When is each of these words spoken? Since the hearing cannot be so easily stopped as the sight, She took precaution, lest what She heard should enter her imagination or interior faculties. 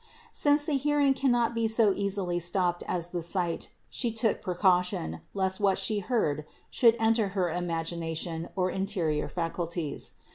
Since 0.31 0.65
the 0.65 0.77
hearing 0.77 1.13
cannot 1.13 1.53
be 1.53 1.67
so 1.67 1.93
easily 1.95 2.39
stopped 2.39 2.83
as 2.87 3.09
the 3.11 3.21
sight, 3.21 3.69
She 3.91 4.11
took 4.11 4.41
precaution, 4.41 5.21
lest 5.35 5.59
what 5.59 5.77
She 5.77 5.99
heard 5.99 6.43
should 6.71 6.97
enter 6.99 7.27
her 7.37 7.51
imagination 7.51 8.49
or 8.55 8.71
interior 8.71 9.27
faculties. 9.29 10.13